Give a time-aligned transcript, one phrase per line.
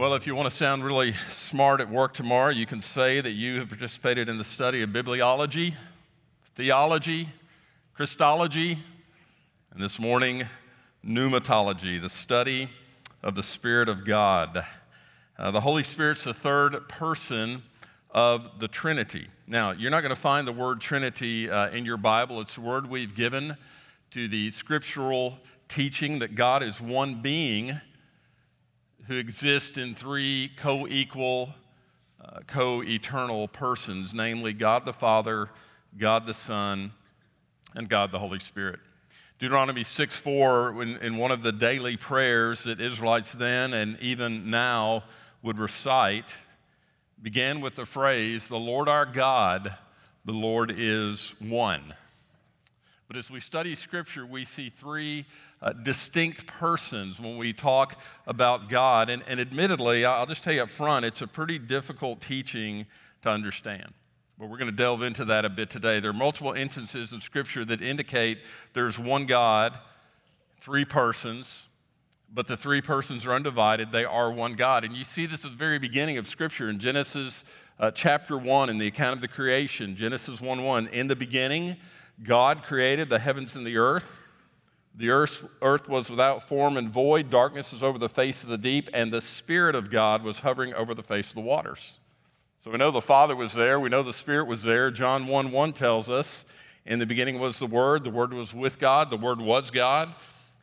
[0.00, 3.32] Well, if you want to sound really smart at work tomorrow, you can say that
[3.32, 5.74] you have participated in the study of bibliology,
[6.54, 7.28] theology,
[7.92, 8.78] Christology,
[9.70, 10.46] and this morning,
[11.06, 12.70] pneumatology, the study
[13.22, 14.64] of the Spirit of God.
[15.38, 17.62] Uh, the Holy Spirit's the third person
[18.10, 19.28] of the Trinity.
[19.46, 22.40] Now, you're not going to find the word Trinity uh, in your Bible.
[22.40, 23.54] It's a word we've given
[24.12, 25.36] to the scriptural
[25.68, 27.78] teaching that God is one being
[29.10, 31.52] who exist in three co equal,
[32.24, 35.48] uh, co eternal persons, namely God the Father,
[35.98, 36.92] God the Son,
[37.74, 38.78] and God the Holy Spirit.
[39.40, 44.48] Deuteronomy 6 4, in, in one of the daily prayers that Israelites then and even
[44.48, 45.02] now
[45.42, 46.36] would recite,
[47.20, 49.74] began with the phrase, The Lord our God,
[50.24, 51.94] the Lord is one.
[53.10, 55.26] But as we study Scripture, we see three
[55.60, 59.10] uh, distinct persons when we talk about God.
[59.10, 62.86] And, and admittedly, I'll just tell you up front, it's a pretty difficult teaching
[63.22, 63.94] to understand.
[64.38, 65.98] But we're going to delve into that a bit today.
[65.98, 68.38] There are multiple instances in Scripture that indicate
[68.74, 69.76] there's one God,
[70.60, 71.66] three persons,
[72.32, 73.90] but the three persons are undivided.
[73.90, 74.84] They are one God.
[74.84, 77.42] And you see this at the very beginning of Scripture in Genesis
[77.80, 79.96] uh, chapter 1 in the account of the creation.
[79.96, 80.86] Genesis 1 1.
[80.88, 81.76] In the beginning,
[82.22, 84.20] God created the heavens and the earth.
[84.94, 88.58] The earth, earth was without form and void, darkness was over the face of the
[88.58, 91.98] deep, and the Spirit of God was hovering over the face of the waters.
[92.58, 94.90] So we know the Father was there, we know the Spirit was there.
[94.90, 96.44] John 1 1 tells us,
[96.84, 100.14] In the beginning was the Word, the Word was with God, the Word was God.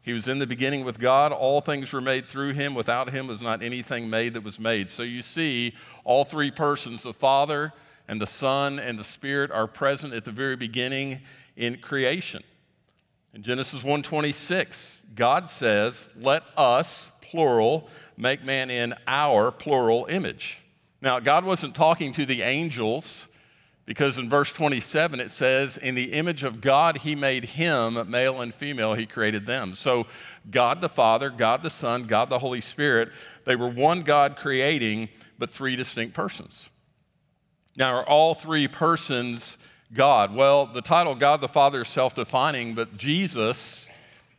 [0.04, 1.34] He was in the beginning with God.
[1.34, 2.76] All things were made through him.
[2.76, 4.90] Without him was not anything made that was made.
[4.90, 5.74] So you see,
[6.06, 7.74] all three persons, the Father
[8.08, 11.20] and the Son and the Spirit, are present at the very beginning
[11.58, 12.44] in creation.
[13.34, 20.60] In Genesis 1:26, God says, "Let us, plural, make man in our plural image."
[21.02, 23.28] Now, God wasn't talking to the angels
[23.86, 28.42] because in verse 27 it says, "In the image of God he made him, male
[28.42, 30.08] and female he created them." So,
[30.50, 33.12] God the Father, God the Son, God the Holy Spirit,
[33.46, 36.70] they were one God creating but three distinct persons.
[37.76, 39.58] Now, are all three persons
[39.93, 40.36] God?
[40.36, 43.89] Well, the title God the Father is self defining, but Jesus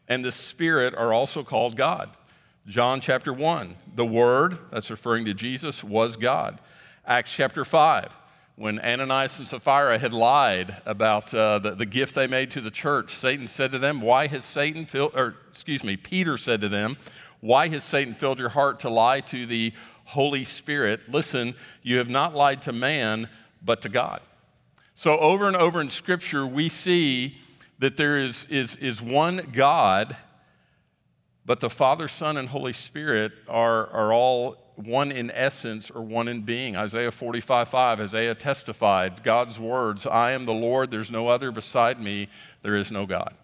[0.06, 2.10] and the Spirit are also called God.
[2.66, 6.58] John chapter 1, the Word, that's referring to Jesus, was God.
[7.06, 8.14] Acts chapter 5,
[8.56, 12.70] when Ananias and Sapphira had lied about uh, the, the gift they made to the
[12.70, 16.68] church, Satan said to them, Why has Satan filled, or excuse me, Peter said to
[16.68, 16.98] them,
[17.40, 19.72] Why has Satan filled your heart to lie to the
[20.04, 21.08] Holy Spirit?
[21.08, 23.30] Listen, you have not lied to man,
[23.64, 24.20] but to God.
[24.98, 27.36] So, over and over in Scripture, we see
[27.78, 30.16] that there is, is, is one God,
[31.46, 36.26] but the Father, Son, and Holy Spirit are, are all one in essence or one
[36.26, 36.74] in being.
[36.74, 42.02] Isaiah 45 5, Isaiah testified God's words I am the Lord, there's no other beside
[42.02, 42.28] me,
[42.62, 43.34] there is no God.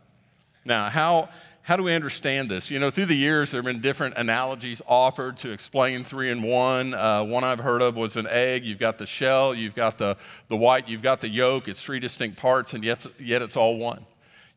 [0.64, 1.28] Now, how,
[1.64, 2.70] how do we understand this?
[2.70, 6.42] You know, through the years, there have been different analogies offered to explain three in
[6.42, 6.92] one.
[6.92, 8.66] Uh, one I've heard of was an egg.
[8.66, 11.66] You've got the shell, you've got the, the white, you've got the yolk.
[11.66, 14.04] It's three distinct parts, and yet, yet it's all one.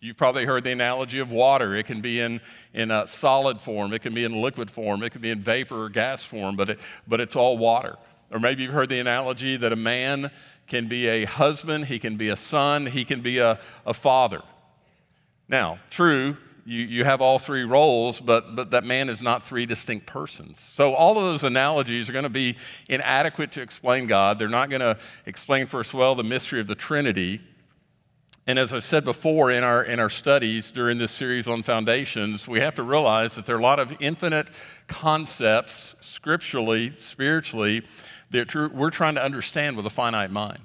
[0.01, 1.77] You've probably heard the analogy of water.
[1.77, 2.41] It can be in,
[2.73, 5.83] in a solid form, it can be in liquid form, it can be in vapor
[5.85, 7.95] or gas form, but, it, but it's all water.
[8.31, 10.29] Or maybe you've heard the analogy that a man
[10.67, 14.41] can be a husband, he can be a son, he can be a, a father.
[15.47, 16.35] Now, true,
[16.67, 20.59] you, you have all three roles, but, but that man is not three distinct persons.
[20.59, 22.57] So all of those analogies are going to be
[22.89, 24.37] inadequate to explain God.
[24.37, 27.39] They're not going to explain for us well the mystery of the Trinity.
[28.47, 32.49] And as I said before in our, in our studies during this series on foundations,
[32.49, 34.49] we have to realize that there are a lot of infinite
[34.87, 37.83] concepts, scripturally, spiritually,
[38.31, 40.59] that we're trying to understand with a finite mind.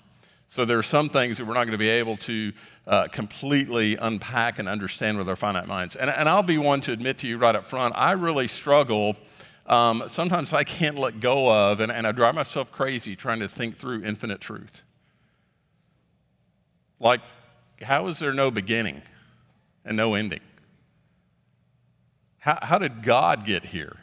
[0.48, 2.52] So there are some things that we're not going to be able to
[2.86, 5.96] uh, completely unpack and understand with our finite minds.
[5.96, 9.16] And, and I'll be one to admit to you right up front, I really struggle.
[9.66, 13.48] Um, sometimes I can't let go of, and, and I drive myself crazy trying to
[13.48, 14.82] think through infinite truth.
[16.98, 17.20] Like,
[17.80, 19.02] how is there no beginning
[19.84, 20.40] and no ending?
[22.38, 23.96] How, how did God get here?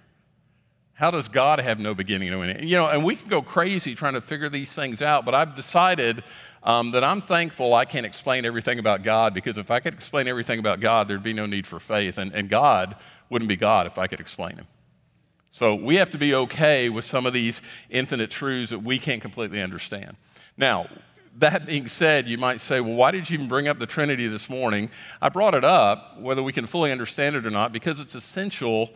[0.94, 2.68] How does God have no beginning, no ending?
[2.68, 5.56] You know, and we can go crazy trying to figure these things out, but I've
[5.56, 6.24] decided
[6.64, 10.28] um, that I'm thankful I can't explain everything about God because if I could explain
[10.28, 12.18] everything about God, there'd be no need for faith.
[12.18, 12.96] And, and God
[13.30, 14.68] wouldn't be God if I could explain Him.
[15.52, 19.22] So we have to be okay with some of these infinite truths that we can't
[19.22, 20.16] completely understand.
[20.58, 20.88] Now,
[21.38, 24.28] that being said, you might say, well, why did you even bring up the Trinity
[24.28, 24.90] this morning?
[25.22, 28.92] I brought it up, whether we can fully understand it or not, because it's essential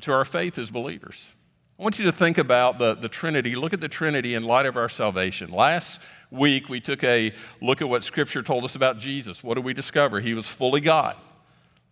[0.00, 1.32] to our faith as believers.
[1.78, 3.54] I want you to think about the, the Trinity.
[3.54, 5.50] Look at the Trinity in light of our salvation.
[5.50, 6.00] Last
[6.32, 9.44] week, we took a look at what Scripture told us about Jesus.
[9.44, 10.20] What did we discover?
[10.20, 11.16] He was fully God,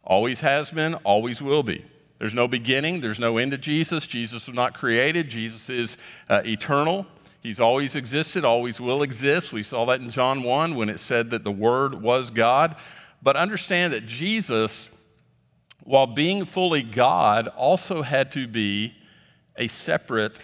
[0.02, 1.84] always has been, always will be.
[2.18, 4.06] There's no beginning, there's no end to Jesus.
[4.06, 5.96] Jesus was not created, Jesus is
[6.28, 7.06] uh, eternal.
[7.42, 9.50] He's always existed, always will exist.
[9.50, 12.76] We saw that in John 1 when it said that the Word was God.
[13.22, 14.90] But understand that Jesus,
[15.84, 18.94] while being fully God, also had to be
[19.56, 20.40] a separate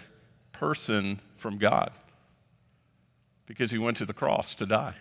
[0.53, 1.91] person from God
[3.47, 4.95] because he went to the cross to die.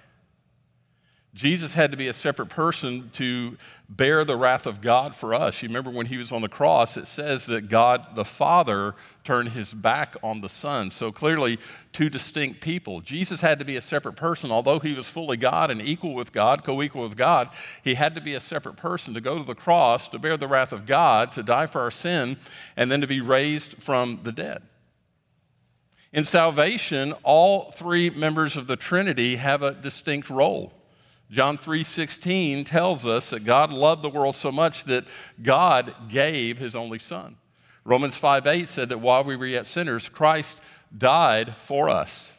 [1.37, 3.58] Jesus had to be a separate person to
[3.90, 5.62] bear the wrath of God for us.
[5.62, 9.50] You remember when he was on the cross, it says that God the Father turned
[9.50, 10.90] his back on the Son.
[10.90, 11.58] So clearly,
[11.93, 13.02] two distinct people.
[13.02, 14.50] Jesus had to be a separate person.
[14.50, 17.50] Although he was fully God and equal with God, co equal with God,
[17.84, 20.49] he had to be a separate person to go to the cross, to bear the
[20.49, 22.38] wrath of God, to die for our sin,
[22.78, 24.62] and then to be raised from the dead.
[26.16, 30.72] In salvation, all three members of the Trinity have a distinct role.
[31.30, 35.04] John 3:16 tells us that God loved the world so much that
[35.42, 37.36] God gave his only son.
[37.84, 40.58] Romans 5:8 said that while we were yet sinners, Christ
[40.96, 42.32] died for us.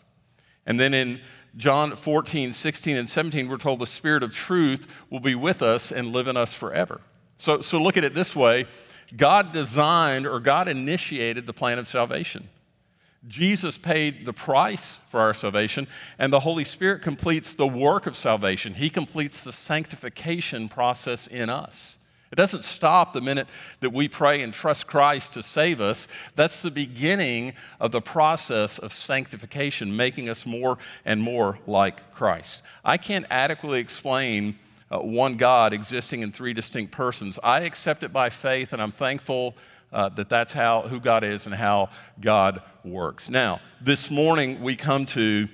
[0.65, 1.21] And then in
[1.56, 5.91] John 14, 16, and 17, we're told the Spirit of truth will be with us
[5.91, 7.00] and live in us forever.
[7.38, 8.65] So, so look at it this way
[9.15, 12.50] God designed or God initiated the plan of salvation.
[13.27, 15.87] Jesus paid the price for our salvation,
[16.19, 18.73] and the Holy Spirit completes the work of salvation.
[18.73, 21.97] He completes the sanctification process in us.
[22.31, 23.47] It doesn't stop the minute
[23.79, 26.07] that we pray and trust Christ to save us.
[26.35, 32.63] That's the beginning of the process of sanctification, making us more and more like Christ.
[32.83, 34.55] I can't adequately explain
[34.91, 37.39] uh, one God existing in three distinct persons.
[37.43, 39.55] I accept it by faith, and I'm thankful
[39.92, 41.89] uh, that that's how who God is and how
[42.19, 43.30] God works.
[43.30, 45.48] Now, this morning we come to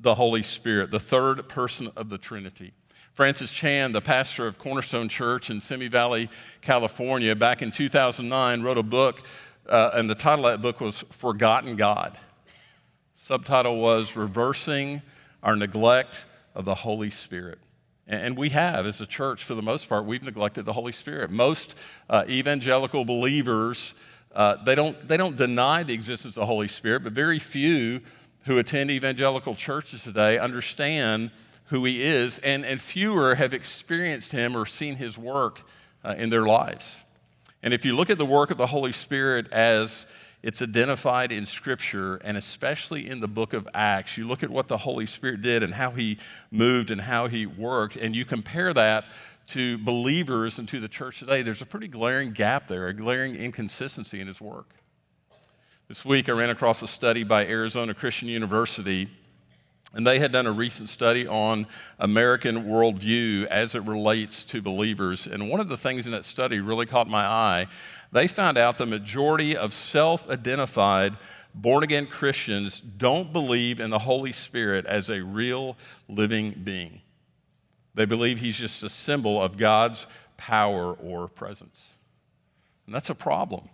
[0.00, 2.72] the Holy Spirit, the third person of the Trinity.
[3.12, 6.28] Francis Chan, the pastor of Cornerstone Church in Simi Valley,
[6.60, 9.22] California, back in 2009 wrote a book,
[9.68, 12.18] uh, and the title of that book was Forgotten God.
[13.14, 15.00] Subtitle was Reversing
[15.42, 17.58] Our Neglect of the Holy Spirit.
[18.08, 21.30] And we have, as a church, for the most part, we've neglected the Holy Spirit.
[21.30, 21.74] Most
[22.08, 23.94] uh, evangelical believers,
[24.32, 28.00] uh, they, don't, they don't deny the existence of the Holy Spirit, but very few
[28.44, 31.32] who attend evangelical churches today understand
[31.66, 35.62] who He is, and, and fewer have experienced Him or seen His work
[36.04, 37.02] uh, in their lives.
[37.60, 40.06] And if you look at the work of the Holy Spirit as
[40.46, 44.16] it's identified in Scripture and especially in the book of Acts.
[44.16, 46.18] You look at what the Holy Spirit did and how he
[46.52, 49.06] moved and how he worked, and you compare that
[49.48, 51.42] to believers and to the church today.
[51.42, 54.68] There's a pretty glaring gap there, a glaring inconsistency in his work.
[55.88, 59.10] This week, I ran across a study by Arizona Christian University
[59.96, 61.66] and they had done a recent study on
[61.98, 65.26] American worldview as it relates to believers.
[65.26, 67.66] And one of the things in that study really caught my eye.
[68.12, 71.16] They found out the majority of self identified
[71.54, 75.76] born again Christians don't believe in the Holy Spirit as a real
[76.08, 77.00] living being.
[77.94, 81.94] They believe he's just a symbol of God's power or presence.
[82.84, 83.70] And that's a problem.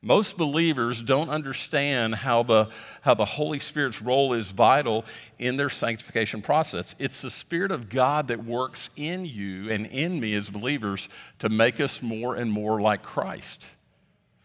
[0.00, 2.68] Most believers don't understand how the,
[3.00, 5.04] how the Holy Spirit's role is vital
[5.40, 6.94] in their sanctification process.
[7.00, 11.08] It's the Spirit of God that works in you and in me as believers
[11.40, 13.66] to make us more and more like Christ.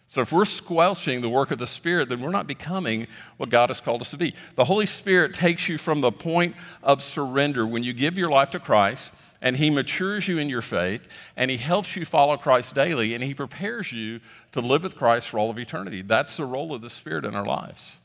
[0.07, 3.07] So if we're squelching the work of the Spirit, then we're not becoming
[3.37, 4.33] what God has called us to be.
[4.55, 8.51] The Holy Spirit takes you from the point of surrender when you give your life
[8.51, 11.07] to Christ and He matures you in your faith,
[11.37, 14.21] and He helps you follow Christ daily, and He prepares you
[14.53, 16.01] to live with Christ for all of eternity.
[16.01, 17.97] That's the role of the Spirit in our lives.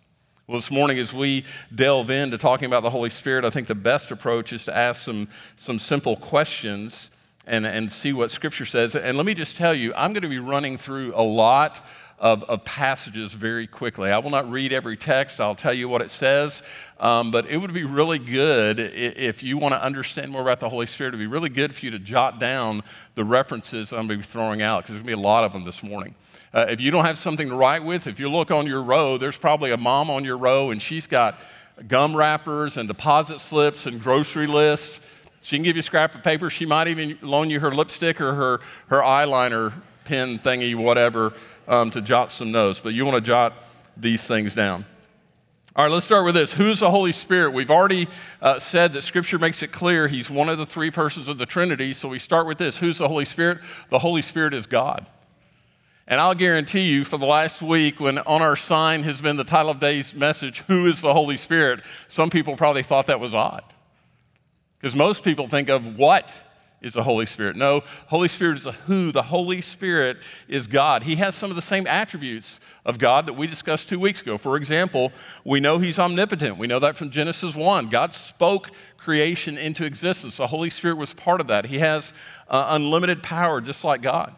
[0.48, 3.74] Well, this morning, as we delve into talking about the Holy Spirit, I think the
[3.74, 7.10] best approach is to ask some, some simple questions
[7.46, 8.96] and, and see what Scripture says.
[8.96, 11.84] And let me just tell you, I'm going to be running through a lot
[12.20, 14.10] of, of, passages very quickly.
[14.10, 16.62] I will not read every text, I'll tell you what it says.
[16.98, 20.68] Um, but it would be really good if you want to understand more about the
[20.68, 22.82] Holy Spirit, it would be really good for you to jot down
[23.14, 25.44] the references I'm going to be throwing out because there's going to be a lot
[25.44, 26.14] of them this morning.
[26.52, 29.16] Uh, if you don't have something to write with, if you look on your row,
[29.16, 31.38] there's probably a mom on your row and she's got
[31.86, 35.00] gum wrappers and deposit slips and grocery lists.
[35.40, 36.50] She can give you a scrap of paper.
[36.50, 39.72] She might even loan you her lipstick or her, her eyeliner
[40.04, 41.34] pen thingy, whatever
[41.68, 43.62] um, to jot some notes, but you want to jot
[43.96, 44.84] these things down.
[45.76, 46.52] All right, let's start with this.
[46.52, 47.52] Who's the Holy Spirit?
[47.52, 48.08] We've already
[48.42, 51.46] uh, said that Scripture makes it clear He's one of the three persons of the
[51.46, 51.92] Trinity.
[51.92, 53.58] So we start with this Who's the Holy Spirit?
[53.88, 55.06] The Holy Spirit is God.
[56.08, 59.44] And I'll guarantee you, for the last week, when on our sign has been the
[59.44, 61.84] title of today's message, Who is the Holy Spirit?
[62.08, 63.62] Some people probably thought that was odd.
[64.80, 66.32] Because most people think of what
[66.80, 67.56] is the Holy Spirit.
[67.56, 69.10] No, Holy Spirit is a who.
[69.10, 71.02] The Holy Spirit is God.
[71.02, 74.38] He has some of the same attributes of God that we discussed two weeks ago.
[74.38, 75.12] For example,
[75.44, 76.56] we know He's omnipotent.
[76.56, 77.88] We know that from Genesis 1.
[77.88, 80.36] God spoke creation into existence.
[80.36, 81.66] The Holy Spirit was part of that.
[81.66, 82.12] He has
[82.48, 84.34] uh, unlimited power, just like God.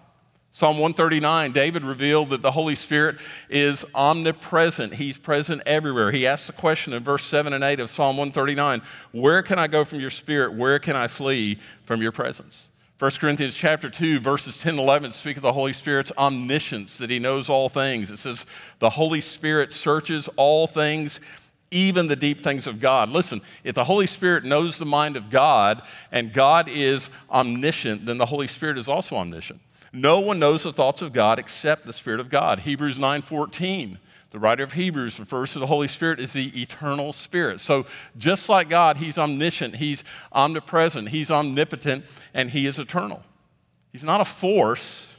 [0.52, 4.94] Psalm 139, David revealed that the Holy Spirit is omnipresent.
[4.94, 6.10] He's present everywhere.
[6.10, 9.68] He asks the question in verse 7 and 8 of Psalm 139 Where can I
[9.68, 10.54] go from your spirit?
[10.54, 12.68] Where can I flee from your presence?
[12.98, 17.08] 1 Corinthians chapter 2, verses 10 and 11 speak of the Holy Spirit's omniscience, that
[17.08, 18.10] he knows all things.
[18.10, 18.44] It says,
[18.80, 21.20] The Holy Spirit searches all things,
[21.70, 23.08] even the deep things of God.
[23.08, 28.18] Listen, if the Holy Spirit knows the mind of God and God is omniscient, then
[28.18, 29.60] the Holy Spirit is also omniscient.
[29.92, 32.60] No one knows the thoughts of God except the Spirit of God.
[32.60, 33.98] Hebrews 9:14.
[34.30, 37.58] The writer of Hebrews refers to the Holy Spirit as the eternal Spirit.
[37.58, 37.84] So,
[38.16, 43.24] just like God, He's omniscient, He's omnipresent, He's omnipotent, and He is eternal.
[43.90, 45.16] He's not a force,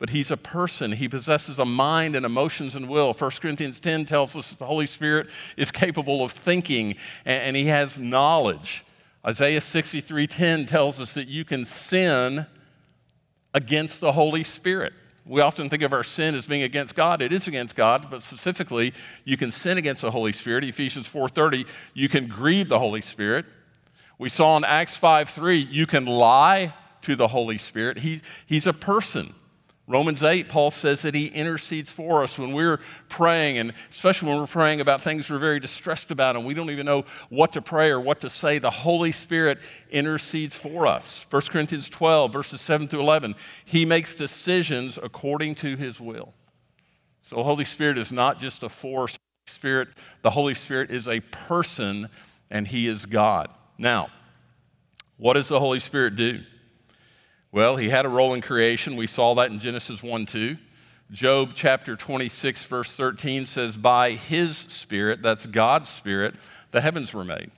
[0.00, 0.90] but He's a person.
[0.90, 3.12] He possesses a mind and emotions and will.
[3.12, 8.00] 1 Corinthians 10 tells us the Holy Spirit is capable of thinking and He has
[8.00, 8.84] knowledge.
[9.24, 12.46] Isaiah 63:10 tells us that you can sin
[13.54, 14.92] against the Holy Spirit.
[15.26, 17.22] We often think of our sin as being against God.
[17.22, 20.64] It is against God, but specifically, you can sin against the Holy Spirit.
[20.64, 23.44] Ephesians 4:30, you can grieve the Holy Spirit.
[24.18, 27.98] We saw in Acts 5:3, you can lie to the Holy Spirit.
[27.98, 29.34] He, he's a person.
[29.90, 32.78] Romans 8, Paul says that he intercedes for us when we're
[33.08, 36.70] praying, and especially when we're praying about things we're very distressed about and we don't
[36.70, 38.60] even know what to pray or what to say.
[38.60, 39.58] The Holy Spirit
[39.90, 41.26] intercedes for us.
[41.28, 46.34] 1 Corinthians 12, verses 7 through 11, he makes decisions according to his will.
[47.22, 49.18] So, the Holy Spirit is not just a force,
[49.48, 49.88] Spirit,
[50.22, 52.08] the Holy Spirit is a person,
[52.48, 53.52] and he is God.
[53.76, 54.08] Now,
[55.16, 56.42] what does the Holy Spirit do?
[57.52, 58.94] Well, he had a role in creation.
[58.94, 60.56] We saw that in Genesis 1 2.
[61.10, 66.36] Job chapter 26, verse 13 says, By his Spirit, that's God's Spirit,
[66.70, 67.50] the heavens were made.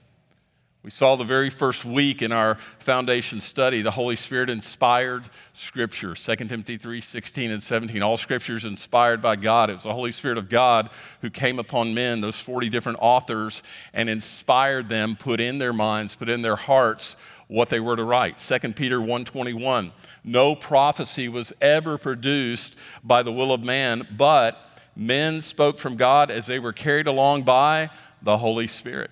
[0.82, 6.14] We saw the very first week in our foundation study, the Holy Spirit inspired Scripture.
[6.14, 8.02] 2 Timothy 3 16 and 17.
[8.02, 9.68] All Scripture is inspired by God.
[9.68, 10.88] It was the Holy Spirit of God
[11.20, 16.16] who came upon men, those 40 different authors, and inspired them, put in their minds,
[16.16, 17.14] put in their hearts
[17.52, 18.40] what they were to write.
[18.40, 19.92] 2 Peter 1:21.
[20.24, 24.56] No prophecy was ever produced by the will of man, but
[24.96, 27.90] men spoke from God as they were carried along by
[28.22, 29.10] the Holy Spirit.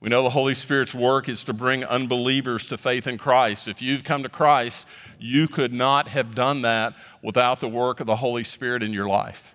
[0.00, 3.66] We know the Holy Spirit's work is to bring unbelievers to faith in Christ.
[3.66, 4.86] If you've come to Christ,
[5.18, 6.92] you could not have done that
[7.22, 9.54] without the work of the Holy Spirit in your life.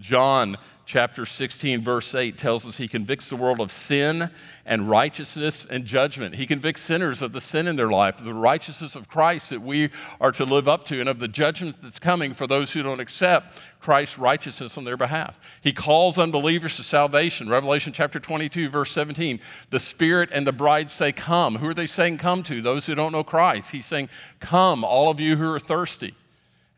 [0.00, 4.30] John chapter 16, verse 8 tells us he convicts the world of sin
[4.64, 6.36] and righteousness and judgment.
[6.36, 9.90] He convicts sinners of the sin in their life, the righteousness of Christ that we
[10.20, 13.00] are to live up to, and of the judgment that's coming for those who don't
[13.00, 15.40] accept Christ's righteousness on their behalf.
[15.60, 17.48] He calls unbelievers to salvation.
[17.48, 19.40] Revelation chapter 22, verse 17.
[19.70, 21.56] The Spirit and the bride say, Come.
[21.56, 22.62] Who are they saying come to?
[22.62, 23.72] Those who don't know Christ.
[23.72, 26.14] He's saying, Come, all of you who are thirsty.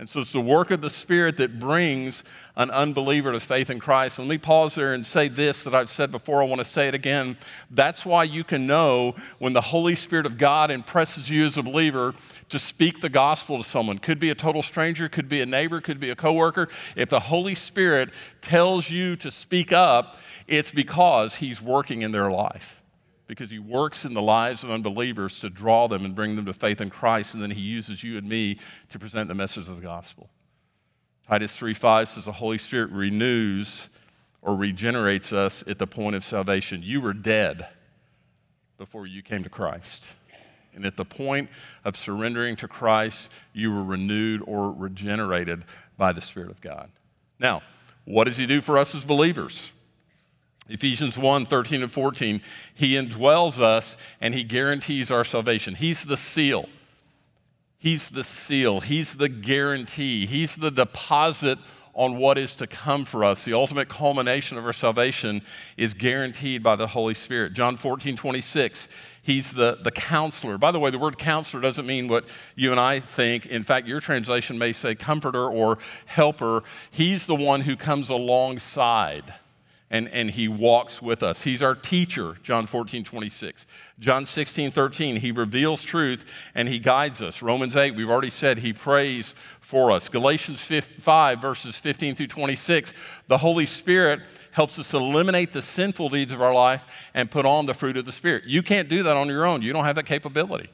[0.00, 2.22] And so it's the work of the Spirit that brings
[2.54, 4.20] an unbeliever to faith in Christ.
[4.20, 6.40] Let me pause there and say this that I've said before.
[6.40, 7.36] I want to say it again.
[7.72, 11.64] That's why you can know when the Holy Spirit of God impresses you as a
[11.64, 12.14] believer
[12.48, 13.98] to speak the gospel to someone.
[13.98, 16.68] Could be a total stranger, could be a neighbor, could be a coworker.
[16.94, 22.30] If the Holy Spirit tells you to speak up, it's because He's working in their
[22.30, 22.77] life
[23.28, 26.52] because he works in the lives of unbelievers to draw them and bring them to
[26.52, 28.58] faith in Christ, and then he uses you and me
[28.88, 30.30] to present the message of the gospel.
[31.28, 33.90] Titus 3:5 says the Holy Spirit renews
[34.40, 36.82] or regenerates us at the point of salvation.
[36.82, 37.68] You were dead
[38.78, 40.14] before you came to Christ.
[40.74, 41.50] And at the point
[41.84, 45.64] of surrendering to Christ, you were renewed or regenerated
[45.96, 46.90] by the Spirit of God.
[47.38, 47.62] Now,
[48.04, 49.72] what does He do for us as believers?
[50.68, 52.40] Ephesians 1 13 and 14,
[52.74, 55.74] he indwells us and he guarantees our salvation.
[55.74, 56.68] He's the seal.
[57.78, 58.80] He's the seal.
[58.80, 60.26] He's the guarantee.
[60.26, 61.58] He's the deposit
[61.94, 63.44] on what is to come for us.
[63.44, 65.42] The ultimate culmination of our salvation
[65.76, 67.54] is guaranteed by the Holy Spirit.
[67.54, 68.88] John 14 26,
[69.22, 70.58] he's the, the counselor.
[70.58, 73.46] By the way, the word counselor doesn't mean what you and I think.
[73.46, 76.62] In fact, your translation may say comforter or helper.
[76.90, 79.34] He's the one who comes alongside
[79.90, 81.42] and, and he walks with us.
[81.42, 83.66] He's our teacher, John 14, 26.
[83.98, 87.40] John 16, 13, he reveals truth and he guides us.
[87.40, 90.08] Romans 8, we've already said he prays for us.
[90.08, 92.92] Galatians 5, verses 15 through 26,
[93.28, 94.20] the Holy Spirit
[94.52, 98.04] helps us eliminate the sinful deeds of our life and put on the fruit of
[98.04, 98.44] the Spirit.
[98.44, 100.68] You can't do that on your own, you don't have that capability.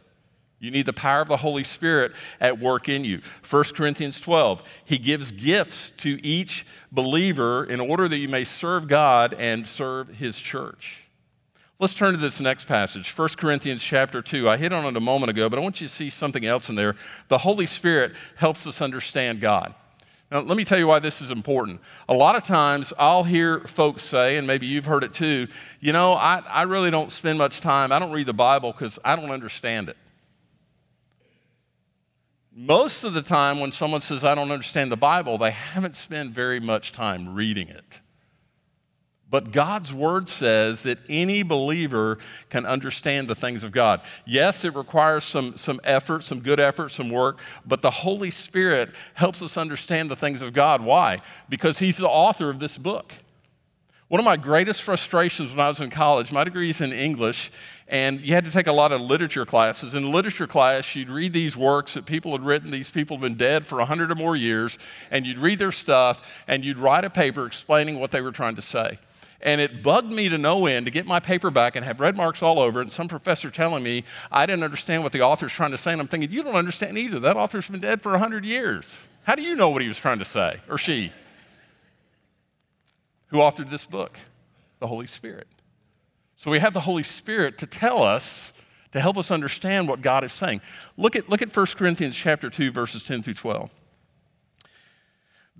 [0.60, 3.20] You need the power of the Holy Spirit at work in you.
[3.48, 8.88] 1 Corinthians 12, he gives gifts to each believer in order that you may serve
[8.88, 11.04] God and serve his church.
[11.80, 14.48] Let's turn to this next passage, 1 Corinthians chapter 2.
[14.48, 16.68] I hit on it a moment ago, but I want you to see something else
[16.68, 16.94] in there.
[17.28, 19.74] The Holy Spirit helps us understand God.
[20.30, 21.80] Now, let me tell you why this is important.
[22.08, 25.48] A lot of times I'll hear folks say, and maybe you've heard it too,
[25.80, 28.98] you know, I, I really don't spend much time, I don't read the Bible because
[29.04, 29.96] I don't understand it.
[32.56, 36.30] Most of the time, when someone says, I don't understand the Bible, they haven't spent
[36.30, 38.00] very much time reading it.
[39.28, 42.18] But God's word says that any believer
[42.50, 44.02] can understand the things of God.
[44.24, 48.90] Yes, it requires some, some effort, some good effort, some work, but the Holy Spirit
[49.14, 50.80] helps us understand the things of God.
[50.80, 51.18] Why?
[51.48, 53.12] Because He's the author of this book.
[54.08, 57.50] One of my greatest frustrations when I was in college, my degree is in English,
[57.88, 59.94] and you had to take a lot of literature classes.
[59.94, 62.70] In literature class, you'd read these works that people had written.
[62.70, 64.78] These people had been dead for 100 or more years,
[65.10, 68.56] and you'd read their stuff, and you'd write a paper explaining what they were trying
[68.56, 68.98] to say.
[69.40, 72.14] And it bugged me to no end to get my paper back and have red
[72.14, 75.52] marks all over it, and some professor telling me I didn't understand what the author's
[75.52, 75.92] trying to say.
[75.92, 77.20] And I'm thinking, you don't understand either.
[77.20, 78.98] That author's been dead for 100 years.
[79.22, 81.10] How do you know what he was trying to say, or she?
[83.34, 84.16] Who authored this book?
[84.78, 85.48] The Holy Spirit.
[86.36, 88.52] So we have the Holy Spirit to tell us,
[88.92, 90.60] to help us understand what God is saying.
[90.96, 93.70] Look at, look at 1 Corinthians chapter 2, verses 10 through 12.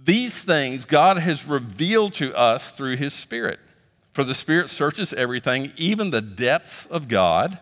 [0.00, 3.58] These things God has revealed to us through his Spirit.
[4.12, 7.58] For the Spirit searches everything, even the depths of God.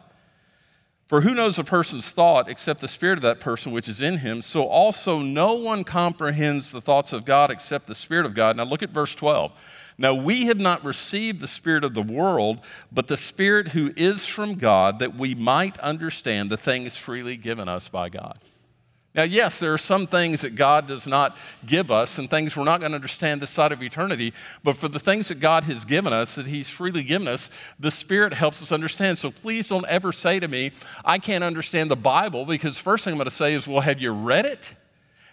[1.06, 4.18] For who knows a person's thought except the Spirit of that person which is in
[4.18, 4.42] him?
[4.42, 8.58] So also no one comprehends the thoughts of God except the Spirit of God.
[8.58, 9.52] Now look at verse 12.
[10.02, 12.58] Now, we have not received the Spirit of the world,
[12.90, 17.68] but the Spirit who is from God, that we might understand the things freely given
[17.68, 18.36] us by God.
[19.14, 22.64] Now, yes, there are some things that God does not give us and things we're
[22.64, 24.32] not going to understand this side of eternity,
[24.64, 27.92] but for the things that God has given us, that He's freely given us, the
[27.92, 29.18] Spirit helps us understand.
[29.18, 30.72] So please don't ever say to me,
[31.04, 34.00] I can't understand the Bible, because first thing I'm going to say is, well, have
[34.00, 34.74] you read it?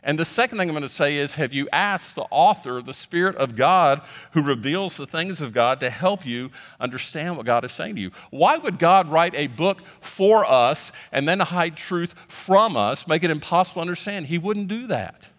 [0.04, 2.94] And the second thing I'm going to say is Have you asked the author, the
[2.94, 7.66] Spirit of God, who reveals the things of God, to help you understand what God
[7.66, 8.12] is saying to you?
[8.30, 13.24] Why would God write a book for us and then hide truth from us, make
[13.24, 14.28] it impossible to understand?
[14.28, 15.30] He wouldn't do that.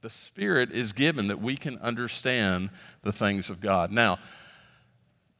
[0.00, 2.70] The Spirit is given that we can understand
[3.02, 3.90] the things of God.
[3.90, 4.18] Now,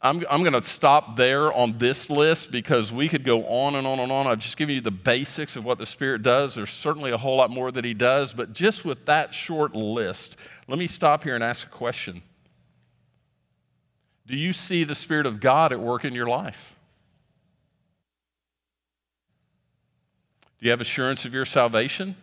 [0.05, 3.87] I'm, I'm going to stop there on this list because we could go on and
[3.87, 4.27] on and on.
[4.27, 6.55] I've just given you the basics of what the Spirit does.
[6.55, 10.37] There's certainly a whole lot more that He does, but just with that short list,
[10.69, 12.21] let me stop here and ask a question
[14.27, 16.77] Do you see the Spirit of God at work in your life?
[20.59, 22.15] Do you have assurance of your salvation?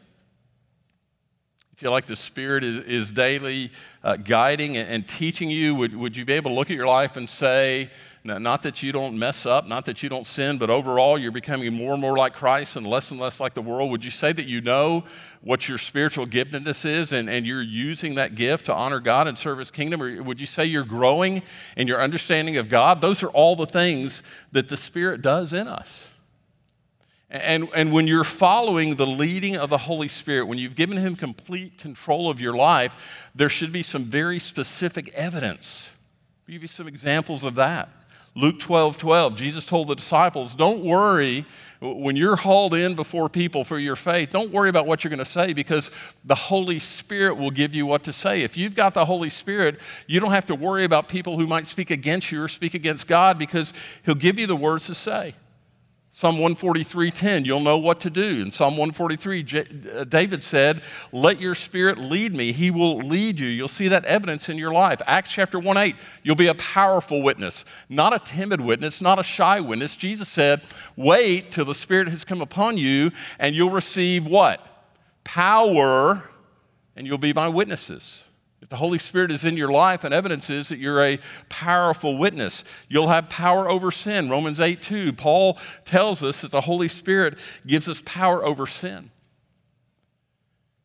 [1.81, 3.71] Feel like the Spirit is, is daily
[4.03, 6.85] uh, guiding and, and, teaching you, would, would you be able to look at your
[6.85, 7.89] life and say,
[8.23, 11.73] not that you don't mess up, not that you don't sin, but overall you're becoming
[11.73, 13.89] more and more like Christ and less and less like the world?
[13.89, 15.05] Would you say that you know
[15.41, 19.35] what your spiritual giftedness is and, and you're using that gift to honor God and
[19.35, 20.03] serve His kingdom?
[20.03, 21.41] Or would you say you're growing
[21.75, 23.01] in your understanding of God?
[23.01, 26.10] Those are all the things that the Spirit does in us.
[27.31, 31.15] And, and when you're following the leading of the Holy Spirit, when you've given Him
[31.15, 32.95] complete control of your life,
[33.33, 35.95] there should be some very specific evidence.
[36.47, 37.89] I'll give you some examples of that.
[38.35, 41.45] Luke 12 12, Jesus told the disciples, Don't worry
[41.81, 45.17] when you're hauled in before people for your faith, don't worry about what you're going
[45.17, 45.89] to say because
[46.23, 48.43] the Holy Spirit will give you what to say.
[48.43, 51.65] If you've got the Holy Spirit, you don't have to worry about people who might
[51.65, 53.73] speak against you or speak against God because
[54.05, 55.33] He'll give you the words to say.
[56.13, 58.41] Psalm 143:10, you'll know what to do.
[58.41, 60.81] In Psalm 143, J- uh, David said,
[61.13, 62.51] "Let your spirit lead me.
[62.51, 65.01] He will lead you." You'll see that evidence in your life.
[65.07, 69.61] Acts chapter 1:8, you'll be a powerful witness, not a timid witness, not a shy
[69.61, 69.95] witness.
[69.95, 70.61] Jesus said,
[70.97, 74.59] "Wait till the Spirit has come upon you, and you'll receive what?
[75.23, 76.29] Power,
[76.93, 78.25] and you'll be my witnesses."
[78.61, 81.19] If the Holy Spirit is in your life, and evidence is that you're a
[81.49, 82.63] powerful witness.
[82.87, 84.29] You'll have power over sin.
[84.29, 85.13] Romans 8 2.
[85.13, 89.11] Paul tells us that the Holy Spirit gives us power over sin.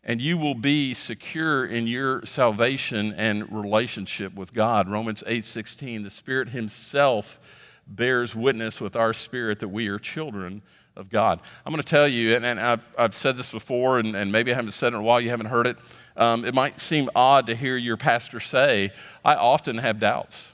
[0.08, 4.88] and you will be secure in your salvation and relationship with God.
[4.88, 7.40] Romans 8:16, the Spirit himself
[7.88, 10.62] bears witness with our spirit that we are children
[10.96, 11.40] of God.
[11.64, 14.52] I'm going to tell you, and, and I've, I've said this before, and, and, maybe
[14.52, 15.76] I haven't said it in a while, you haven't heard it.
[16.16, 18.92] Um, it might seem odd to hear your pastor say,
[19.24, 20.52] I often have doubts.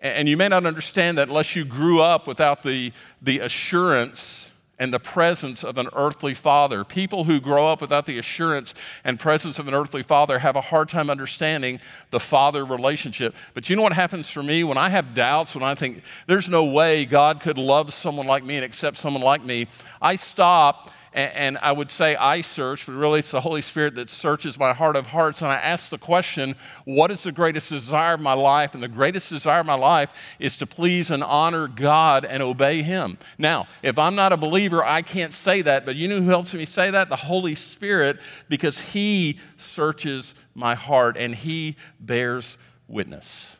[0.00, 4.51] And, and you may not understand that unless you grew up without the, the assurance
[4.82, 6.82] and the presence of an earthly father.
[6.82, 10.60] People who grow up without the assurance and presence of an earthly father have a
[10.60, 11.78] hard time understanding
[12.10, 13.32] the father relationship.
[13.54, 16.50] But you know what happens for me when I have doubts, when I think there's
[16.50, 19.68] no way God could love someone like me and accept someone like me?
[20.00, 23.94] I stop and, and I would say I search, but really it's the Holy Spirit
[23.96, 25.42] that searches my heart of hearts.
[25.42, 28.74] And I ask the question, what is the greatest desire of my life?
[28.74, 32.82] And the greatest desire of my life is to please and honor God and obey
[32.82, 33.18] Him.
[33.38, 36.54] Now, if I'm not a believer, I can't say that, but you know who helps
[36.54, 37.08] me say that?
[37.08, 42.56] The Holy Spirit, because He searches my heart and He bears
[42.88, 43.56] witness.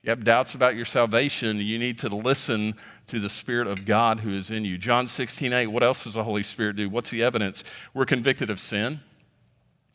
[0.00, 2.74] If You have doubts about your salvation, you need to listen
[3.08, 4.78] to the Spirit of God who is in you.
[4.78, 6.88] John 16, 8, what else does the Holy Spirit do?
[6.88, 7.64] What's the evidence?
[7.92, 9.00] We're convicted of sin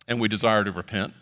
[0.08, 1.14] and we desire to repent.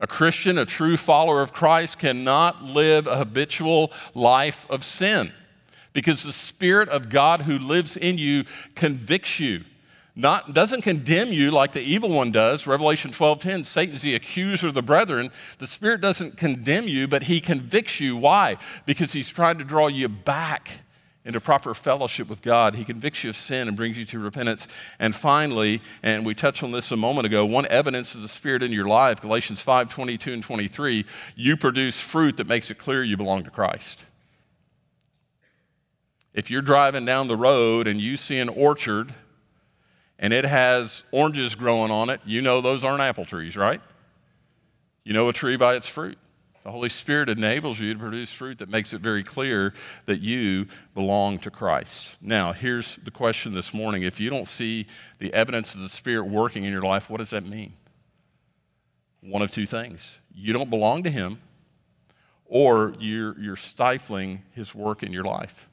[0.00, 5.32] A Christian, a true follower of Christ, cannot live a habitual life of sin
[5.92, 9.62] because the Spirit of God who lives in you convicts you
[10.14, 12.66] not, doesn't condemn you like the evil one does.
[12.66, 15.30] Revelation 12:10, Satan's the accuser of the brethren.
[15.56, 18.16] The Spirit doesn't condemn you, but he convicts you.
[18.16, 18.58] Why?
[18.84, 20.81] Because he's trying to draw you back
[21.24, 22.74] into proper fellowship with God.
[22.74, 24.66] He convicts you of sin and brings you to repentance.
[24.98, 28.62] And finally, and we touched on this a moment ago, one evidence of the Spirit
[28.62, 31.04] in your life, Galatians 5 22 and 23,
[31.36, 34.04] you produce fruit that makes it clear you belong to Christ.
[36.34, 39.14] If you're driving down the road and you see an orchard
[40.18, 43.80] and it has oranges growing on it, you know those aren't apple trees, right?
[45.04, 46.16] You know a tree by its fruit.
[46.64, 49.74] The Holy Spirit enables you to produce fruit that makes it very clear
[50.06, 52.16] that you belong to Christ.
[52.20, 54.04] Now, here's the question this morning.
[54.04, 54.86] If you don't see
[55.18, 57.72] the evidence of the Spirit working in your life, what does that mean?
[59.20, 61.40] One of two things you don't belong to Him,
[62.44, 65.68] or you're, you're stifling His work in your life.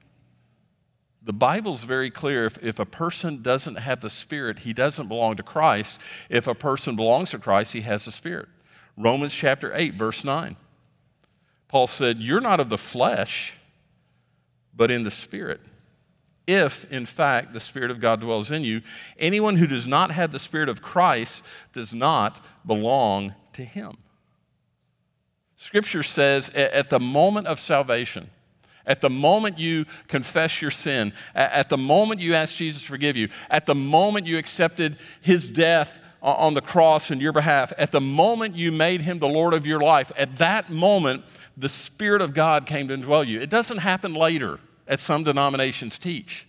[1.21, 2.45] The Bible's very clear.
[2.45, 5.99] If, if a person doesn't have the Spirit, he doesn't belong to Christ.
[6.29, 8.47] If a person belongs to Christ, he has the Spirit.
[8.97, 10.55] Romans chapter 8, verse 9.
[11.69, 13.55] Paul said, You're not of the flesh,
[14.75, 15.61] but in the Spirit.
[16.45, 18.81] If, in fact, the Spirit of God dwells in you,
[19.17, 23.97] anyone who does not have the Spirit of Christ does not belong to him.
[25.55, 28.29] Scripture says at the moment of salvation,
[28.85, 33.15] at the moment you confess your sin, at the moment you ask Jesus to forgive
[33.15, 37.91] you, at the moment you accepted his death on the cross in your behalf, at
[37.91, 41.23] the moment you made him the Lord of your life, at that moment,
[41.59, 43.41] the Spirit of God came to indwell you.
[43.41, 46.47] It doesn't happen later, as some denominations teach.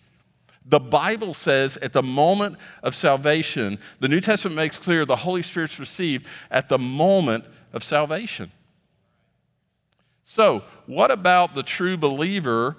[0.64, 5.42] The Bible says at the moment of salvation, the New Testament makes clear the Holy
[5.42, 8.52] Spirit's received at the moment of salvation.
[10.22, 12.76] So, what about the true believer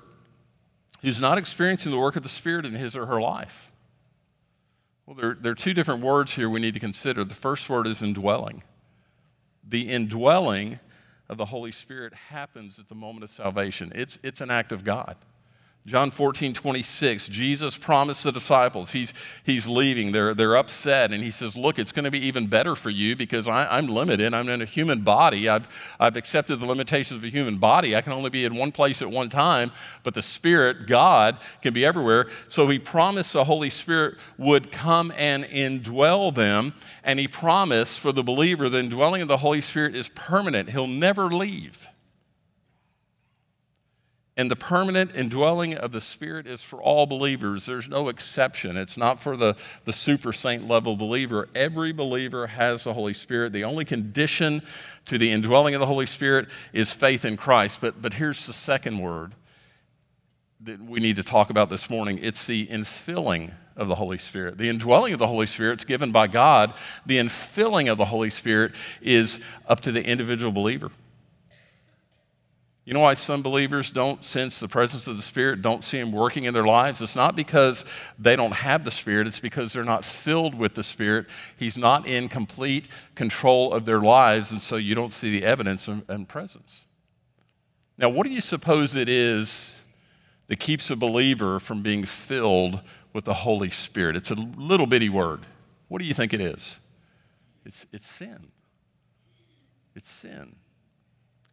[1.01, 3.71] who's not experiencing the work of the Spirit in his or her life?
[5.05, 7.25] Well, there, there are two different words here we need to consider.
[7.25, 8.63] The first word is indwelling.
[9.67, 10.79] The indwelling
[11.31, 14.83] of the Holy Spirit happens at the moment of salvation, it's, it's an act of
[14.83, 15.15] God.
[15.87, 21.31] John 14, 26, Jesus promised the disciples, he's, he's leaving, they're, they're upset, and he
[21.31, 24.31] says, Look, it's going to be even better for you because I, am limited.
[24.31, 25.49] I'm in a human body.
[25.49, 25.67] I've,
[25.99, 27.95] I've accepted the limitations of a human body.
[27.95, 29.71] I can only be in one place at one time,
[30.03, 32.29] but the Spirit, God, can be everywhere.
[32.47, 38.11] So he promised the Holy Spirit would come and indwell them, and he promised for
[38.11, 41.87] the believer the indwelling of the Holy Spirit is permanent, he'll never leave.
[44.41, 47.67] And the permanent indwelling of the Spirit is for all believers.
[47.67, 48.75] There's no exception.
[48.75, 51.47] It's not for the, the super saint level believer.
[51.53, 53.53] Every believer has the Holy Spirit.
[53.53, 54.63] The only condition
[55.05, 57.81] to the indwelling of the Holy Spirit is faith in Christ.
[57.81, 59.35] But, but here's the second word
[60.61, 64.57] that we need to talk about this morning it's the infilling of the Holy Spirit.
[64.57, 66.73] The indwelling of the Holy Spirit is given by God,
[67.05, 68.71] the infilling of the Holy Spirit
[69.03, 70.89] is up to the individual believer.
[72.83, 76.11] You know why some believers don't sense the presence of the Spirit, don't see Him
[76.11, 77.01] working in their lives?
[77.01, 77.85] It's not because
[78.17, 81.27] they don't have the Spirit, it's because they're not filled with the Spirit.
[81.57, 85.87] He's not in complete control of their lives, and so you don't see the evidence
[85.87, 86.85] and presence.
[87.99, 89.79] Now, what do you suppose it is
[90.47, 92.81] that keeps a believer from being filled
[93.13, 94.15] with the Holy Spirit?
[94.15, 95.41] It's a little bitty word.
[95.87, 96.79] What do you think it is?
[97.63, 98.47] It's, it's sin.
[99.95, 100.55] It's sin.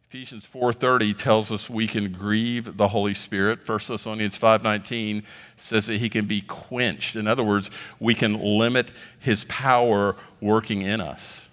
[0.09, 3.63] Ephesians 4:30 tells us we can grieve the Holy Spirit.
[3.63, 5.21] 1 Thessalonians 5:19
[5.55, 7.15] says that he can be quenched.
[7.15, 7.69] In other words,
[7.99, 11.47] we can limit his power working in us.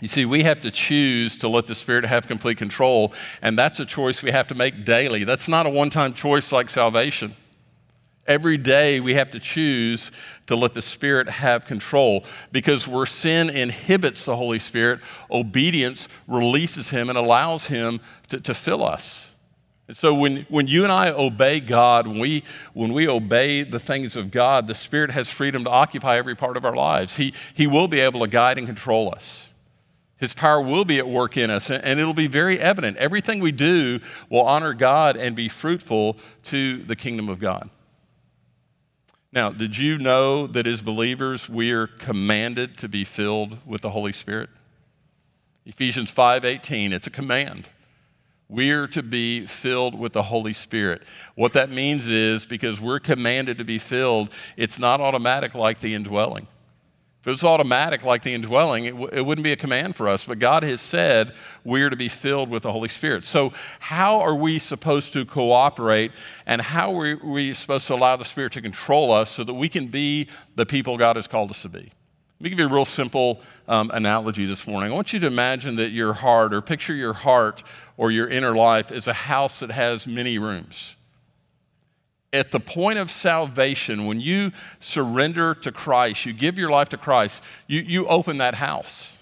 [0.00, 3.80] You see, we have to choose to let the Spirit have complete control, and that's
[3.80, 5.24] a choice we have to make daily.
[5.24, 7.34] That's not a one time choice like salvation.
[8.26, 10.10] Every day we have to choose
[10.46, 16.90] to let the Spirit have control because where sin inhibits the Holy Spirit, obedience releases
[16.90, 19.32] Him and allows Him to, to fill us.
[19.88, 23.78] And so when, when you and I obey God, when we, when we obey the
[23.78, 27.16] things of God, the Spirit has freedom to occupy every part of our lives.
[27.16, 29.48] He, he will be able to guide and control us.
[30.16, 32.96] His power will be at work in us, and it'll be very evident.
[32.96, 37.68] Everything we do will honor God and be fruitful to the kingdom of God.
[39.32, 43.90] Now, did you know that as believers, we are commanded to be filled with the
[43.90, 44.48] Holy Spirit?
[45.64, 47.70] Ephesians 5:18, it's a command.
[48.48, 51.02] We're to be filled with the Holy Spirit.
[51.34, 55.94] What that means is because we're commanded to be filled, it's not automatic like the
[55.94, 56.46] indwelling.
[57.26, 60.08] If it was automatic like the indwelling, it, w- it wouldn't be a command for
[60.08, 60.24] us.
[60.24, 61.34] But God has said
[61.64, 63.24] we're to be filled with the Holy Spirit.
[63.24, 66.12] So, how are we supposed to cooperate
[66.46, 69.68] and how are we supposed to allow the Spirit to control us so that we
[69.68, 71.80] can be the people God has called us to be?
[71.80, 71.90] Let
[72.38, 74.92] me give you a real simple um, analogy this morning.
[74.92, 77.64] I want you to imagine that your heart, or picture your heart
[77.96, 80.95] or your inner life, is a house that has many rooms
[82.36, 86.96] at the point of salvation, when you surrender to Christ, you give your life to
[86.96, 89.16] Christ, you, you open that house.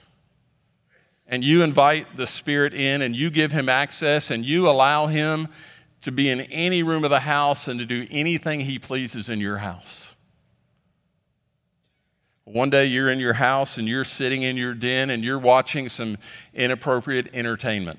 [1.26, 5.48] And you invite the Spirit in and you give him access and you allow him
[6.02, 9.40] to be in any room of the house and to do anything he pleases in
[9.40, 10.14] your house.
[12.44, 15.88] One day you're in your house and you're sitting in your den and you're watching
[15.88, 16.18] some
[16.52, 17.98] inappropriate entertainment.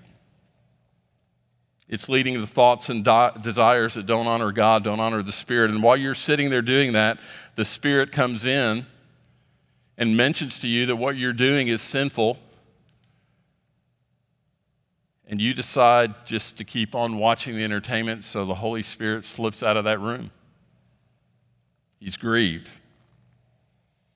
[1.88, 3.04] It's leading to thoughts and
[3.42, 5.70] desires that don't honor God, don't honor the Spirit.
[5.70, 7.20] And while you're sitting there doing that,
[7.56, 8.88] the Spirit comes in
[9.98, 12.40] and mentions to you that what you're doing is sinful.
[15.28, 19.62] And you decide just to keep on watching the entertainment, so the Holy Spirit slips
[19.62, 20.32] out of that room.
[22.00, 22.70] He's grieved,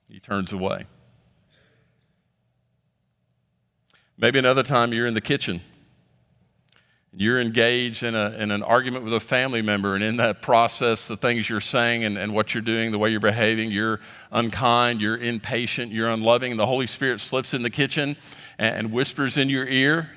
[0.08, 0.86] he turns away.
[4.18, 5.62] Maybe another time you're in the kitchen
[7.12, 11.08] you're engaged in, a, in an argument with a family member, and in that process,
[11.08, 14.00] the things you're saying and, and what you're doing, the way you're behaving, you're
[14.32, 18.16] unkind, you're impatient, you're unloving, the Holy Spirit slips in the kitchen
[18.60, 20.12] and, and whispers in your ear,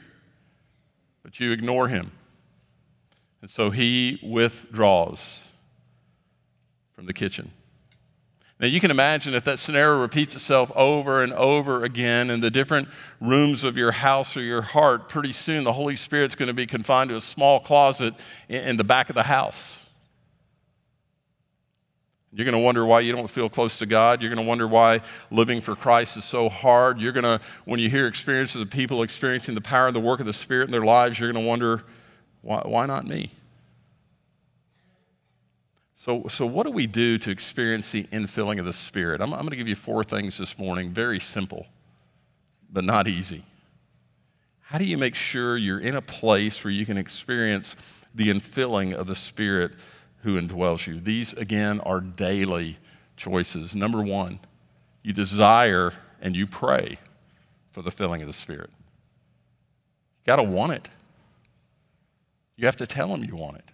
[1.23, 2.13] but you ignore him.
[3.41, 5.49] And so he withdraws
[6.93, 7.51] from the kitchen.
[8.63, 12.49] Now, you can imagine if that scenario repeats itself over and over again in the
[12.49, 12.87] different
[13.21, 16.65] rooms of your house or your heart, pretty soon the Holy Spirit's going to be
[16.65, 18.15] confined to a small closet
[18.49, 19.85] in the back of the house.
[22.33, 24.23] You're going to wonder why you don't feel close to God.
[24.23, 25.01] You're going to wonder why
[25.33, 27.01] living for Christ is so hard.
[27.01, 30.21] You're going to, when you hear experiences of people experiencing the power and the work
[30.21, 31.83] of the Spirit in their lives, you're going to wonder,
[32.43, 33.33] why, why not me?
[36.03, 39.21] So, so, what do we do to experience the infilling of the Spirit?
[39.21, 41.69] I'm, I'm going to give you four things this morning, very simple,
[42.73, 43.45] but not easy.
[44.63, 47.77] How do you make sure you're in a place where you can experience
[48.17, 49.75] the infilling of the Spirit
[50.23, 50.99] who indwells you?
[50.99, 52.79] These, again, are daily
[53.17, 53.73] choices.
[53.77, 54.41] Number one,
[55.05, 56.99] you desire and you pray
[57.71, 58.71] for the filling of the Spirit.
[60.25, 60.91] You got to want it.
[62.57, 63.72] You have to tell Him you want it.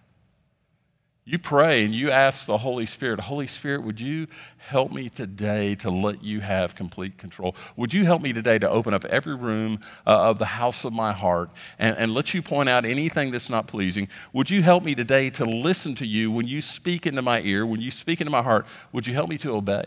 [1.29, 4.25] You pray and you ask the Holy Spirit, Holy Spirit, would you
[4.57, 7.55] help me today to let you have complete control?
[7.75, 10.93] Would you help me today to open up every room uh, of the house of
[10.93, 14.07] my heart and, and let you point out anything that's not pleasing?
[14.33, 17.63] Would you help me today to listen to you when you speak into my ear,
[17.63, 18.65] when you speak into my heart?
[18.91, 19.85] Would you help me to obey?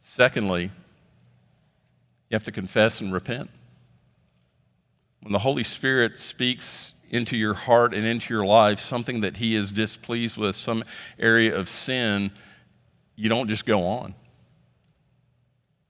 [0.00, 0.64] Secondly,
[2.28, 3.50] you have to confess and repent.
[5.20, 9.54] When the Holy Spirit speaks into your heart and into your life something that He
[9.54, 10.82] is displeased with, some
[11.18, 12.32] area of sin,
[13.14, 14.14] you don't just go on.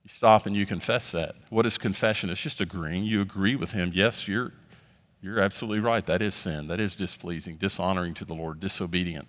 [0.03, 1.35] You stop and you confess that.
[1.49, 2.29] What is confession?
[2.29, 3.05] It's just agreeing.
[3.05, 3.91] You agree with Him.
[3.93, 4.51] Yes, you're,
[5.21, 6.05] you're absolutely right.
[6.05, 6.67] That is sin.
[6.67, 9.27] That is displeasing, dishonoring to the Lord, disobedient.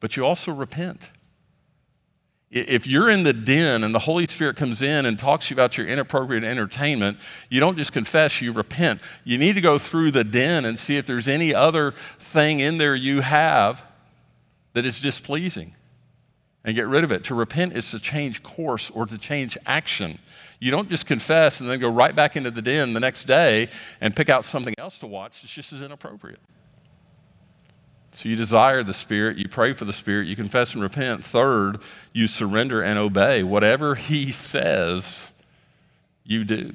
[0.00, 1.10] But you also repent.
[2.50, 5.56] If you're in the den and the Holy Spirit comes in and talks to you
[5.56, 9.00] about your inappropriate entertainment, you don't just confess, you repent.
[9.22, 12.78] You need to go through the den and see if there's any other thing in
[12.78, 13.84] there you have
[14.72, 15.76] that is displeasing.
[16.64, 17.24] and get rid of it.
[17.24, 20.18] To repent is to change course or to change action.
[20.58, 23.70] You don't just confess and then go right back into the den the next day
[24.00, 25.42] and pick out something else to watch.
[25.42, 26.40] It's just as inappropriate.
[28.12, 31.24] So you desire the Spirit, you pray for the Spirit, you confess and repent.
[31.24, 31.78] Third,
[32.12, 33.42] you surrender and obey.
[33.42, 35.32] Whatever He says,
[36.24, 36.74] you do.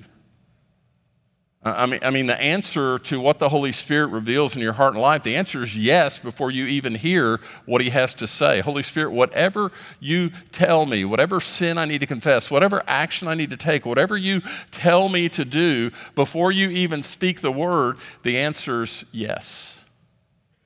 [1.67, 4.93] I mean, I mean, the answer to what the Holy Spirit reveals in your heart
[4.93, 8.61] and life, the answer is yes before you even hear what He has to say.
[8.61, 13.33] Holy Spirit, whatever you tell me, whatever sin I need to confess, whatever action I
[13.33, 17.97] need to take, whatever you tell me to do, before you even speak the word,
[18.21, 19.74] the answer is yes.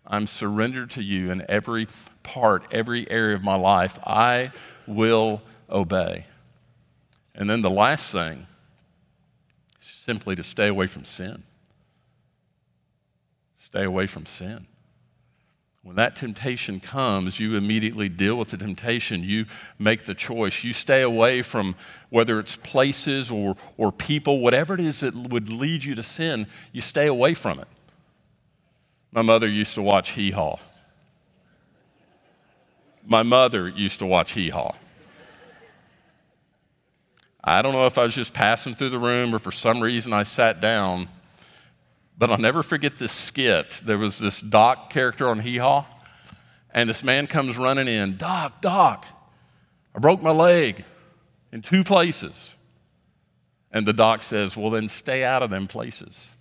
[0.10, 1.88] I'm surrendered to you in every
[2.24, 4.00] part, every area of my life.
[4.06, 4.52] I
[4.88, 6.26] will obey.
[7.36, 8.48] And then the last thing
[9.80, 11.44] simply to stay away from sin.
[13.58, 14.66] Stay away from sin.
[15.84, 19.24] When that temptation comes, you immediately deal with the temptation.
[19.24, 19.46] You
[19.78, 20.64] make the choice.
[20.64, 21.76] You stay away from
[22.10, 26.48] whether it's places or, or people, whatever it is that would lead you to sin,
[26.74, 27.68] you stay away from it.
[29.12, 30.58] My mother used to watch Hee Haw.
[33.06, 34.76] My mother used to watch Hee Haw.
[37.44, 40.14] I don't know if I was just passing through the room or for some reason
[40.14, 41.08] I sat down,
[42.18, 43.82] but I'll never forget this skit.
[43.84, 45.86] There was this Doc character on Hee Haw,
[46.72, 49.06] and this man comes running in Doc, Doc,
[49.96, 50.86] I broke my leg
[51.52, 52.56] in two places.
[53.72, 56.34] And the doc says, Well, then stay out of them places.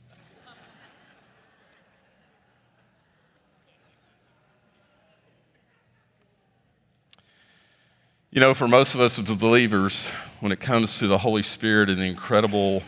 [8.30, 10.06] You know, for most of us as believers,
[10.40, 12.82] when it comes to the Holy Spirit and the incredible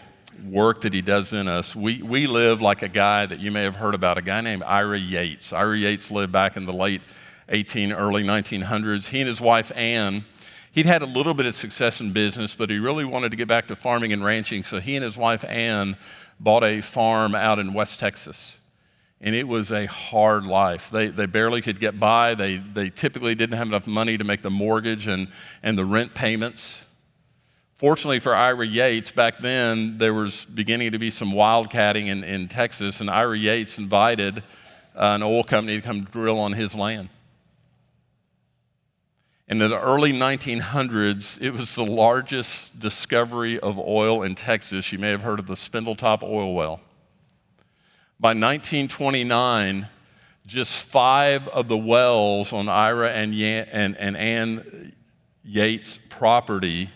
[0.44, 3.62] work that He does in us, we, we live like a guy that you may
[3.62, 5.54] have heard about, a guy named Ira Yates.
[5.54, 7.00] Ira Yates lived back in the late
[7.48, 9.08] 18, early 1900s.
[9.08, 10.26] He and his wife, Ann,
[10.72, 13.48] he'd had a little bit of success in business, but he really wanted to get
[13.48, 14.62] back to farming and ranching.
[14.62, 15.96] So he and his wife, Ann,
[16.38, 18.59] bought a farm out in West Texas
[19.20, 20.90] and it was a hard life.
[20.90, 22.34] They, they barely could get by.
[22.34, 25.28] They, they typically didn't have enough money to make the mortgage and,
[25.62, 26.86] and the rent payments.
[27.74, 32.48] Fortunately for Ira Yates, back then there was beginning to be some wildcatting in, in
[32.48, 34.38] Texas, and Ira Yates invited
[34.94, 37.08] uh, an oil company to come drill on his land.
[39.48, 44.92] In the early 1900s, it was the largest discovery of oil in Texas.
[44.92, 46.80] You may have heard of the Spindletop oil well.
[48.20, 49.86] By 1929,
[50.44, 54.92] just five of the wells on Ira and, and, and Ann
[55.42, 56.90] Yates' property,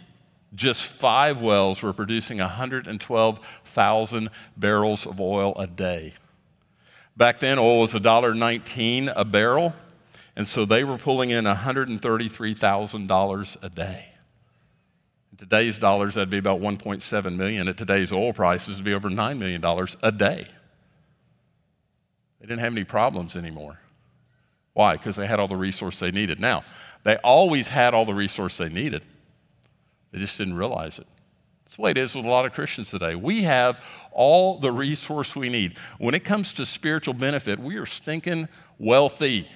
[0.54, 6.12] just five wells were producing 112,000 barrels of oil a day.
[7.16, 9.72] Back then, oil was $1.19 a barrel,
[10.36, 14.08] and so they were pulling in $133,000 a day.
[15.32, 17.66] In today's dollars, that'd be about 1.7 million.
[17.66, 19.64] At today's oil prices, it'd be over $9 million
[20.02, 20.48] a day.
[22.44, 23.78] They didn't have any problems anymore.
[24.74, 24.98] Why?
[24.98, 26.38] Because they had all the resources they needed.
[26.38, 26.62] Now,
[27.02, 29.02] they always had all the resources they needed,
[30.12, 31.06] they just didn't realize it.
[31.64, 33.14] That's the way it is with a lot of Christians today.
[33.14, 35.78] We have all the resource we need.
[35.96, 39.48] When it comes to spiritual benefit, we are stinking wealthy.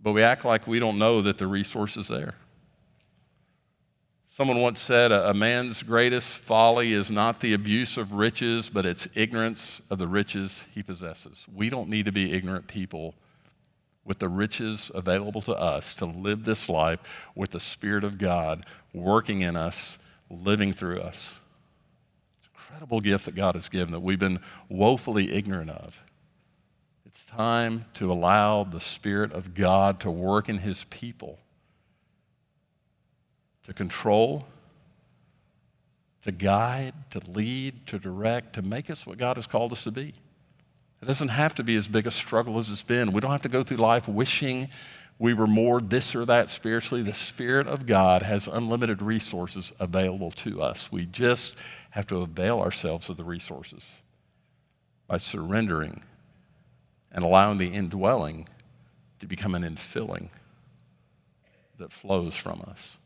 [0.00, 2.36] But we act like we don't know that the resource is there.
[4.36, 9.06] Someone once said, a man's greatest folly is not the abuse of riches, but it's
[9.14, 11.46] ignorance of the riches he possesses.
[11.54, 13.14] We don't need to be ignorant people
[14.04, 16.98] with the riches available to us to live this life
[17.36, 21.38] with the Spirit of God working in us, living through us.
[22.38, 26.02] It's an incredible gift that God has given that we've been woefully ignorant of.
[27.06, 31.38] It's time to allow the Spirit of God to work in His people
[33.64, 34.46] to control,
[36.22, 39.90] to guide, to lead, to direct, to make us what God has called us to
[39.90, 40.14] be.
[41.02, 43.12] It doesn't have to be as big a struggle as it's been.
[43.12, 44.68] We don't have to go through life wishing
[45.18, 47.02] we were more this or that spiritually.
[47.02, 50.90] The Spirit of God has unlimited resources available to us.
[50.90, 51.56] We just
[51.90, 54.00] have to avail ourselves of the resources
[55.06, 56.02] by surrendering
[57.12, 58.48] and allowing the indwelling
[59.20, 60.30] to become an infilling
[61.78, 62.96] that flows from us.